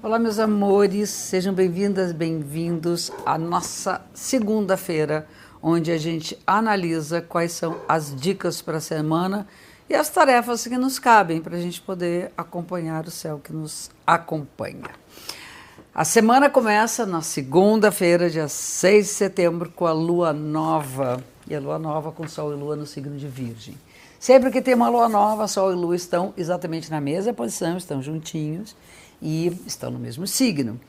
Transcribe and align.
Olá, 0.00 0.16
meus 0.16 0.38
amores, 0.38 1.10
sejam 1.10 1.52
bem-vindas, 1.52 2.12
bem-vindos 2.12 3.10
à 3.26 3.36
nossa 3.36 4.00
segunda-feira, 4.14 5.26
onde 5.60 5.90
a 5.90 5.98
gente 5.98 6.38
analisa 6.46 7.20
quais 7.20 7.50
são 7.50 7.78
as 7.88 8.14
dicas 8.14 8.62
para 8.62 8.76
a 8.76 8.80
semana 8.80 9.44
e 9.90 9.94
as 9.96 10.08
tarefas 10.08 10.64
que 10.64 10.78
nos 10.78 11.00
cabem 11.00 11.40
para 11.40 11.56
a 11.56 11.60
gente 11.60 11.80
poder 11.80 12.30
acompanhar 12.36 13.06
o 13.06 13.10
céu 13.10 13.40
que 13.42 13.52
nos 13.52 13.90
acompanha. 14.06 14.88
A 15.92 16.04
semana 16.04 16.48
começa 16.48 17.04
na 17.04 17.20
segunda-feira, 17.20 18.30
dia 18.30 18.46
6 18.46 19.04
de 19.04 19.12
setembro, 19.12 19.68
com 19.68 19.84
a 19.84 19.92
lua 19.92 20.32
nova. 20.32 21.20
E 21.50 21.56
a 21.56 21.58
lua 21.58 21.76
nova 21.76 22.12
com 22.12 22.28
Sol 22.28 22.52
e 22.52 22.54
Lua 22.54 22.76
no 22.76 22.86
signo 22.86 23.16
de 23.16 23.26
Virgem. 23.26 23.74
Sempre 24.20 24.50
que 24.50 24.62
tem 24.62 24.74
uma 24.74 24.88
lua 24.88 25.08
nova, 25.08 25.48
Sol 25.48 25.72
e 25.72 25.74
Lua 25.74 25.96
estão 25.96 26.34
exatamente 26.36 26.88
na 26.88 27.00
mesma 27.00 27.32
posição, 27.32 27.76
estão 27.76 28.00
juntinhos 28.00 28.76
e 29.20 29.52
estão 29.66 29.90
no 29.90 29.98
mesmo 29.98 30.26
signo. 30.26 30.80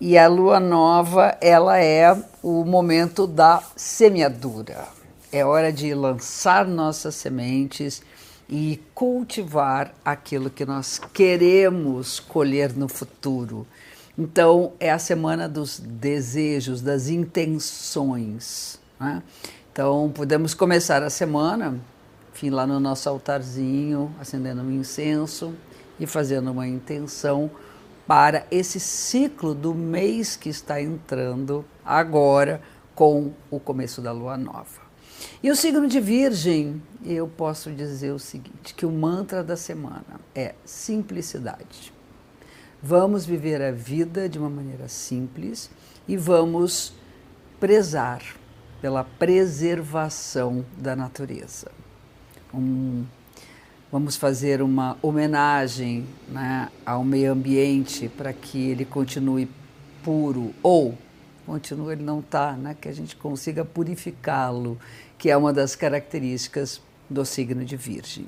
E 0.00 0.18
a 0.18 0.26
lua 0.26 0.58
nova, 0.58 1.36
ela 1.40 1.78
é 1.78 2.12
o 2.42 2.64
momento 2.64 3.26
da 3.26 3.62
semeadura. 3.76 4.86
É 5.30 5.44
hora 5.44 5.72
de 5.72 5.94
lançar 5.94 6.66
nossas 6.66 7.14
sementes 7.14 8.02
e 8.48 8.80
cultivar 8.94 9.94
aquilo 10.04 10.50
que 10.50 10.66
nós 10.66 11.00
queremos 11.12 12.18
colher 12.20 12.74
no 12.74 12.88
futuro. 12.88 13.66
Então, 14.18 14.72
é 14.78 14.90
a 14.90 14.98
semana 14.98 15.48
dos 15.48 15.78
desejos, 15.78 16.82
das 16.82 17.08
intenções. 17.08 18.78
Né? 19.00 19.22
Então, 19.72 20.12
podemos 20.14 20.52
começar 20.52 21.02
a 21.02 21.08
semana, 21.08 21.80
enfim, 22.34 22.50
lá 22.50 22.66
no 22.66 22.78
nosso 22.78 23.08
altarzinho, 23.08 24.14
acendendo 24.20 24.60
um 24.60 24.70
incenso 24.70 25.54
e 25.98 26.06
fazendo 26.06 26.50
uma 26.50 26.66
intenção 26.68 27.50
para 28.06 28.46
esse 28.50 28.80
ciclo 28.80 29.54
do 29.54 29.74
mês 29.74 30.36
que 30.36 30.48
está 30.48 30.80
entrando 30.80 31.64
agora 31.84 32.60
com 32.94 33.32
o 33.50 33.60
começo 33.60 34.00
da 34.00 34.12
lua 34.12 34.36
nova. 34.36 34.82
E 35.42 35.50
o 35.50 35.56
signo 35.56 35.86
de 35.86 36.00
Virgem, 36.00 36.82
eu 37.04 37.28
posso 37.28 37.70
dizer 37.70 38.12
o 38.12 38.18
seguinte, 38.18 38.74
que 38.74 38.86
o 38.86 38.90
mantra 38.90 39.42
da 39.42 39.56
semana 39.56 40.20
é 40.34 40.54
simplicidade. 40.64 41.92
Vamos 42.82 43.24
viver 43.24 43.62
a 43.62 43.70
vida 43.70 44.28
de 44.28 44.38
uma 44.38 44.50
maneira 44.50 44.88
simples 44.88 45.70
e 46.06 46.16
vamos 46.16 46.92
prezar 47.60 48.22
pela 48.80 49.04
preservação 49.04 50.64
da 50.76 50.96
natureza. 50.96 51.70
Um, 52.52 53.04
vamos 53.92 54.16
fazer 54.16 54.62
uma 54.62 54.96
homenagem 55.02 56.06
né, 56.30 56.70
ao 56.84 57.04
meio 57.04 57.30
ambiente 57.30 58.08
para 58.08 58.32
que 58.32 58.70
ele 58.70 58.86
continue 58.86 59.46
puro 60.02 60.54
ou 60.62 60.96
continue 61.44 61.92
ele 61.92 62.02
não 62.02 62.20
está, 62.20 62.52
né, 62.52 62.74
que 62.80 62.88
a 62.88 62.92
gente 62.92 63.14
consiga 63.16 63.66
purificá-lo, 63.66 64.78
que 65.18 65.28
é 65.28 65.36
uma 65.36 65.52
das 65.52 65.76
características 65.76 66.80
do 67.10 67.22
signo 67.26 67.64
de 67.66 67.76
Virgem. 67.76 68.26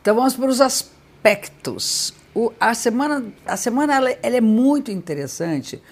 Então 0.00 0.14
vamos 0.14 0.34
para 0.34 0.48
os 0.48 0.62
aspectos. 0.62 2.14
O, 2.34 2.50
a 2.58 2.72
semana, 2.72 3.22
a 3.44 3.56
semana 3.58 3.94
ela, 3.94 4.10
ela 4.22 4.36
é 4.36 4.40
muito 4.40 4.90
interessante 4.90 5.82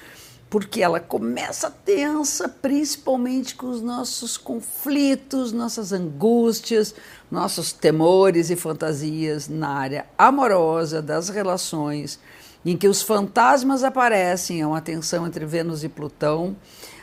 porque 0.51 0.83
ela 0.83 0.99
começa 0.99 1.71
tensa, 1.71 2.49
principalmente 2.49 3.55
com 3.55 3.69
os 3.69 3.83
nossos 3.83 4.37
conflitos, 4.37 5.53
nossas 5.53 5.93
angústias, 5.93 6.95
nossos 7.31 7.73
temores 7.73 8.49
e 8.51 8.57
fantasias 8.57 9.49
na 9.49 9.69
área 9.69 10.07
amorosa, 10.17 11.03
das 11.03 11.29
relações, 11.29 12.19
em 12.65 12.77
que 12.77 12.89
os 12.89 13.03
fantasmas 13.03 13.85
aparecem, 13.85 14.63
é 14.63 14.67
uma 14.67 14.81
tensão 14.81 15.27
entre 15.27 15.45
Vênus 15.45 15.85
e 15.85 15.89
Plutão, 15.89 16.57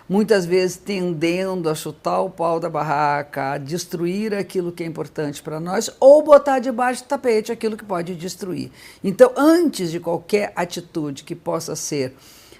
muitas 0.08 0.46
vezes 0.46 0.78
tendendo 0.78 1.70
a 1.70 1.76
chutar 1.76 2.22
o 2.22 2.30
pau 2.30 2.60
da 2.60 2.70
barraca, 2.70 3.54
a 3.54 3.58
destruir 3.58 4.34
aquilo 4.34 4.72
que 4.72 4.84
é 4.84 4.86
importante 4.86 5.42
para 5.42 5.60
nós, 5.60 5.90
ou 6.00 6.24
botar 6.24 6.60
debaixo 6.60 7.04
do 7.04 7.08
tapete 7.08 7.52
aquilo 7.52 7.78
que 7.78 7.86
pode 7.86 8.16
destruir. 8.16 8.72
Então, 9.04 9.32
antes 9.36 9.92
de 9.92 10.00
qualquer 10.00 10.52
atitude 10.56 11.24
que 11.24 11.36
possa 11.36 11.76
ser 11.76 12.16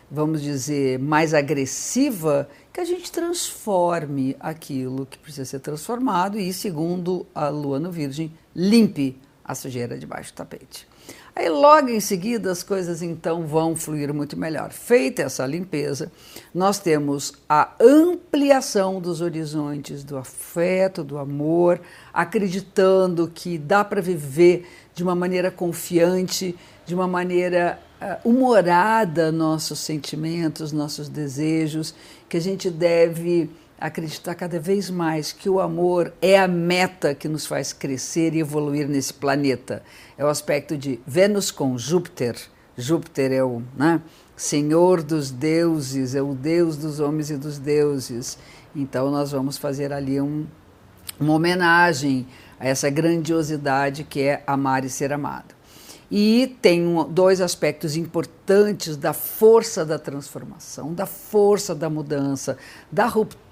vamos 0.10 0.42
dizer, 0.42 1.00
mais 1.00 1.34
agressiva, 1.34 2.48
que 2.72 2.80
a 2.80 2.86
gente 2.86 3.12
transforme 3.12 4.36
aquilo 4.40 5.06
que 5.06 5.18
precisa 5.18 5.46
ser 5.46 5.60
transformado 5.60 6.40
e, 6.40 6.52
segundo 6.54 7.26
a 7.34 7.50
lua 7.50 7.80
no 7.80 7.92
Virgem, 7.92 8.32
limpe 8.56 9.20
a 9.44 9.54
sujeira 9.56 9.98
debaixo 9.98 10.34
do 10.34 10.36
tapete. 10.36 10.88
Aí, 11.38 11.50
logo 11.50 11.90
em 11.90 12.00
seguida, 12.00 12.50
as 12.50 12.64
coisas 12.64 13.02
então 13.02 13.46
vão 13.46 13.76
fluir 13.76 14.14
muito 14.14 14.38
melhor. 14.38 14.72
Feita 14.72 15.24
essa 15.24 15.46
limpeza, 15.46 16.10
nós 16.54 16.80
temos 16.80 17.34
a 17.50 17.74
ampliação 17.78 19.02
dos 19.02 19.20
horizontes 19.20 20.02
do 20.02 20.18
afeto, 20.18 21.04
do 21.04 21.18
amor, 21.18 21.82
acreditando 22.14 23.28
que 23.28 23.58
dá 23.58 23.84
para 23.84 24.02
viver 24.02 24.66
de 24.94 25.04
uma 25.04 25.14
maneira 25.14 25.52
confiante, 25.52 26.56
de 26.86 26.96
uma 26.96 27.06
maneira 27.06 27.82
uh, 28.02 28.30
humorada 28.30 29.30
nossos 29.30 29.80
sentimentos, 29.80 30.72
nossos 30.72 31.10
desejos, 31.10 31.94
que 32.30 32.38
a 32.38 32.42
gente 32.42 32.70
deve 32.70 33.50
acreditar 33.80 34.36
cada 34.36 34.60
vez 34.60 34.90
mais 34.90 35.32
que 35.32 35.50
o 35.50 35.60
amor 35.60 36.14
é 36.22 36.40
a 36.40 36.48
meta 36.48 37.14
que 37.14 37.28
nos 37.28 37.46
faz 37.46 37.74
crescer 37.74 38.34
e 38.34 38.40
evoluir 38.40 38.88
nesse 38.88 39.14
planeta. 39.14 39.84
É 40.18 40.24
o 40.24 40.30
aspecto 40.30 40.78
de 40.78 41.00
Vênus 41.06 41.52
com 41.52 41.78
Júpiter. 41.78 42.38
Júpiter 42.78 43.32
é 43.32 43.44
o 43.44 43.62
né, 43.76 44.02
Senhor 44.36 45.04
dos 45.04 45.32
deuses, 45.32 46.16
é 46.16 46.22
o 46.22 46.34
Deus 46.34 46.78
dos 46.78 47.00
homens 47.00 47.30
e 47.30 47.38
dos 47.38 47.58
deuses. 47.60 48.38
Então 48.76 49.12
nós 49.12 49.32
vamos 49.32 49.58
fazer 49.58 49.92
ali 49.92 50.20
um, 50.22 50.46
uma 51.20 51.34
homenagem 51.34 52.28
a 52.60 52.68
essa 52.68 52.90
grandiosidade 52.90 54.04
que 54.04 54.22
é 54.22 54.44
amar 54.48 54.86
e 54.86 54.90
ser 54.90 55.12
amado. 55.12 55.54
E 56.10 56.56
tem 56.62 56.86
um, 56.86 57.04
dois 57.04 57.42
aspectos 57.42 57.98
importantes 57.98 58.96
da 58.96 59.12
força 59.12 59.84
da 59.84 59.98
transformação, 59.98 60.94
da 60.94 61.06
força 61.06 61.74
da 61.74 61.90
mudança, 61.90 62.58
da 62.92 63.06
ruptura 63.06 63.45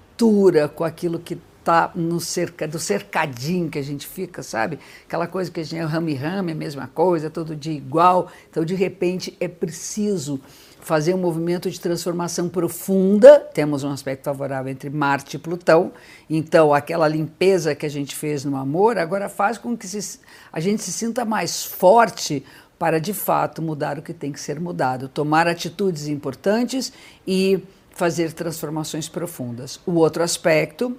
com 0.74 0.84
aquilo 0.84 1.18
que 1.18 1.38
está 1.64 1.90
no 1.94 2.20
cerca, 2.20 2.68
do 2.68 2.78
cercadinho 2.78 3.70
que 3.70 3.78
a 3.78 3.82
gente 3.82 4.06
fica, 4.06 4.42
sabe? 4.42 4.78
Aquela 5.06 5.26
coisa 5.26 5.50
que 5.50 5.60
a 5.60 5.62
gente 5.64 5.80
é 5.80 5.84
rame-rame, 5.84 6.52
a 6.52 6.54
mesma 6.54 6.86
coisa, 6.86 7.30
todo 7.30 7.56
dia 7.56 7.72
igual. 7.72 8.30
Então, 8.50 8.64
de 8.64 8.74
repente, 8.74 9.34
é 9.40 9.48
preciso 9.48 10.40
fazer 10.80 11.14
um 11.14 11.18
movimento 11.18 11.70
de 11.70 11.80
transformação 11.80 12.50
profunda. 12.50 13.40
Temos 13.40 13.82
um 13.82 13.90
aspecto 13.90 14.24
favorável 14.24 14.70
entre 14.70 14.90
Marte 14.90 15.36
e 15.36 15.38
Plutão. 15.38 15.92
Então, 16.28 16.74
aquela 16.74 17.08
limpeza 17.08 17.74
que 17.74 17.86
a 17.86 17.90
gente 17.90 18.14
fez 18.14 18.44
no 18.44 18.56
amor 18.56 18.98
agora 18.98 19.30
faz 19.30 19.56
com 19.56 19.74
que 19.74 19.88
se, 19.88 20.20
a 20.52 20.60
gente 20.60 20.82
se 20.82 20.92
sinta 20.92 21.24
mais 21.24 21.64
forte 21.64 22.44
para 22.78 23.00
de 23.00 23.14
fato 23.14 23.62
mudar 23.62 23.98
o 23.98 24.02
que 24.02 24.12
tem 24.12 24.30
que 24.30 24.40
ser 24.40 24.60
mudado, 24.60 25.08
tomar 25.08 25.48
atitudes 25.48 26.06
importantes 26.06 26.92
e 27.26 27.62
fazer 27.94 28.32
transformações 28.32 29.08
profundas. 29.08 29.80
O 29.86 29.92
outro 29.94 30.22
aspecto 30.22 30.96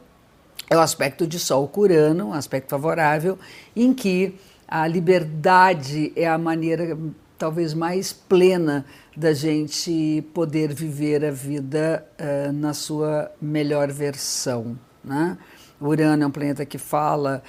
é 0.69 0.75
o 0.75 0.79
aspecto 0.79 1.27
de 1.27 1.37
Sol 1.37 1.67
Curano, 1.67 2.29
um 2.29 2.33
aspecto 2.33 2.69
favorável, 2.69 3.37
em 3.75 3.93
que 3.93 4.35
a 4.67 4.87
liberdade 4.87 6.11
é 6.15 6.27
a 6.27 6.37
maneira 6.37 6.97
talvez 7.37 7.73
mais 7.73 8.13
plena 8.13 8.85
da 9.15 9.33
gente 9.33 10.25
poder 10.33 10.73
viver 10.73 11.23
a 11.23 11.31
vida 11.31 12.05
uh, 12.19 12.51
na 12.51 12.73
sua 12.73 13.31
melhor 13.41 13.91
versão. 13.91 14.79
Né? 15.03 15.37
Urano 15.79 16.23
é 16.23 16.27
um 16.27 16.31
planeta 16.31 16.65
que 16.65 16.77
fala 16.77 17.43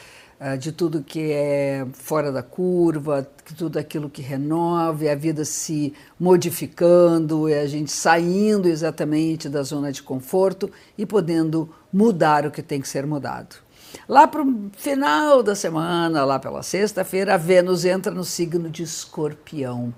de 0.58 0.70
tudo 0.70 1.02
que 1.02 1.32
é 1.32 1.86
fora 1.92 2.30
da 2.30 2.42
curva, 2.42 3.26
tudo 3.56 3.78
aquilo 3.78 4.10
que 4.10 4.20
renova, 4.20 5.10
a 5.10 5.14
vida 5.14 5.44
se 5.44 5.94
modificando, 6.20 7.46
a 7.46 7.66
gente 7.66 7.90
saindo 7.90 8.68
exatamente 8.68 9.48
da 9.48 9.62
zona 9.62 9.90
de 9.90 10.02
conforto 10.02 10.70
e 10.98 11.06
podendo 11.06 11.70
mudar 11.92 12.44
o 12.44 12.50
que 12.50 12.62
tem 12.62 12.80
que 12.80 12.88
ser 12.88 13.06
mudado. 13.06 13.56
Lá 14.08 14.26
para 14.26 14.42
o 14.42 14.70
final 14.76 15.42
da 15.42 15.54
semana, 15.54 16.24
lá 16.24 16.38
pela 16.38 16.62
sexta-feira, 16.62 17.34
a 17.34 17.36
Vênus 17.38 17.84
entra 17.84 18.12
no 18.12 18.24
signo 18.24 18.68
de 18.68 18.82
Escorpião. 18.82 19.94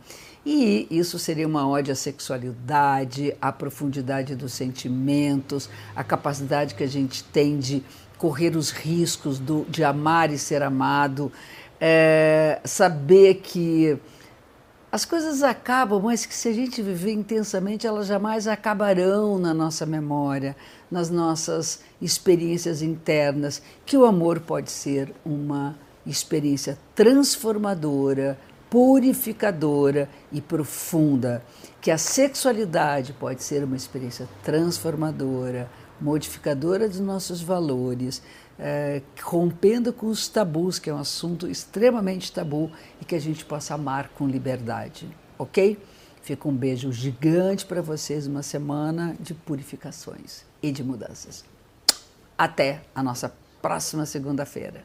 E 0.47 0.87
isso 0.91 1.19
seria 1.19 1.47
uma 1.47 1.69
ode 1.69 1.91
à 1.91 1.95
sexualidade, 1.95 3.35
à 3.41 3.53
profundidade 3.53 4.35
dos 4.35 4.53
sentimentos, 4.53 5.69
à 5.95 6.05
capacidade 6.05 6.75
que 6.75 6.85
a 6.85 6.89
gente 6.89 7.25
tem 7.25 7.59
de 7.59 7.83
correr 8.19 8.57
os 8.57 8.71
riscos 8.71 9.39
do, 9.39 9.65
de 9.69 9.85
amar 9.85 10.31
e 10.31 10.37
ser 10.37 10.63
amado, 10.63 11.33
é, 11.81 12.61
saber 12.65 13.37
que 13.37 13.99
as 14.91 15.05
coisas 15.05 15.43
acabam, 15.43 16.03
mas 16.03 16.25
que 16.25 16.35
se 16.35 16.49
a 16.49 16.53
gente 16.53 16.83
viver 16.83 17.13
intensamente, 17.13 17.87
elas 17.87 18.07
jamais 18.07 18.49
acabarão 18.49 19.39
na 19.39 19.53
nossa 19.53 19.85
memória, 19.85 20.57
nas 20.91 21.11
nossas 21.11 21.81
experiências 22.01 22.81
internas, 22.81 23.63
que 23.85 23.97
o 23.97 24.07
amor 24.07 24.41
pode 24.41 24.71
ser 24.71 25.15
uma 25.25 25.77
experiência 26.07 26.79
transformadora, 26.95 28.39
purificadora 28.71 30.09
e 30.33 30.41
profunda, 30.41 31.43
que 31.83 31.91
a 31.91 31.99
sexualidade 31.99 33.13
pode 33.13 33.43
ser 33.43 33.63
uma 33.65 33.77
experiência 33.77 34.27
transformadora, 34.43 35.69
modificadora 36.01 36.89
dos 36.89 37.01
nossos 37.01 37.41
valores, 37.41 38.23
é, 38.59 39.03
rompendo 39.23 39.93
com 39.93 40.07
os 40.07 40.29
tabus, 40.29 40.79
que 40.79 40.91
é 40.91 40.95
um 40.95 40.99
assunto 40.99 41.49
extremamente 41.49 42.33
tabu, 42.33 42.71
e 43.01 43.05
que 43.05 43.15
a 43.15 43.21
gente 43.21 43.45
possa 43.45 43.75
amar 43.75 44.09
com 44.11 44.27
liberdade, 44.27 45.09
ok? 45.39 45.79
Fica 46.23 46.49
um 46.49 46.55
beijo 46.55 46.93
gigante 46.93 47.65
para 47.65 47.81
vocês, 47.81 48.27
uma 48.27 48.43
semana 48.43 49.17
de 49.19 49.33
purificações 49.33 50.45
e 50.63 50.71
de 50.71 50.85
mudanças. 50.85 51.45
Até 52.37 52.83
a 52.95 53.03
nossa 53.03 53.33
próxima 53.63 54.05
segunda-feira. 54.05 54.85